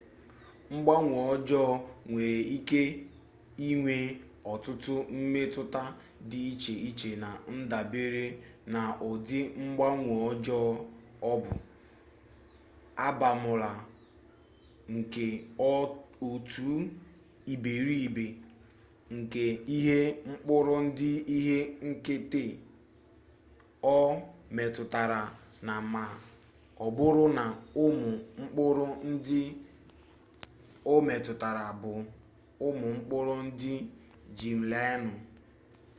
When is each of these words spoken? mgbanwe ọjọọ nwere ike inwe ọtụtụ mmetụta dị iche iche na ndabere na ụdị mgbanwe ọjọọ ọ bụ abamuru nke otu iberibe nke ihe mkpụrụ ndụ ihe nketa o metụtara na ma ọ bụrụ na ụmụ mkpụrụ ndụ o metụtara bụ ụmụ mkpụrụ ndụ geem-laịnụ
mgbanwe 0.73 1.15
ọjọọ 1.33 1.69
nwere 2.09 2.39
ike 2.57 2.81
inwe 3.67 3.95
ọtụtụ 4.51 4.93
mmetụta 5.19 5.81
dị 6.29 6.39
iche 6.51 6.73
iche 6.89 7.09
na 7.23 7.29
ndabere 7.59 8.25
na 8.73 8.81
ụdị 9.09 9.39
mgbanwe 9.63 10.13
ọjọọ 10.29 10.67
ọ 11.31 11.33
bụ 11.43 11.53
abamuru 13.07 13.73
nke 14.95 15.25
otu 16.29 16.69
iberibe 17.53 18.25
nke 19.15 19.43
ihe 19.75 19.97
mkpụrụ 20.29 20.73
ndụ 20.85 21.09
ihe 21.37 21.57
nketa 21.89 22.43
o 23.95 23.97
metụtara 24.55 25.21
na 25.67 25.73
ma 25.93 26.03
ọ 26.85 26.85
bụrụ 26.97 27.23
na 27.37 27.45
ụmụ 27.83 28.09
mkpụrụ 28.41 28.85
ndụ 29.11 29.39
o 30.91 30.93
metụtara 31.07 31.65
bụ 31.81 31.91
ụmụ 32.67 32.87
mkpụrụ 32.97 33.33
ndụ 33.47 33.73
geem-laịnụ 34.37 35.11